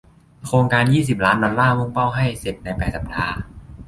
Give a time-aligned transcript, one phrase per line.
[0.45, 3.35] โครงการยี่สิบล้านดอลลาร์มุ่งเป้าให้เสร็จในแปดสัปดาห์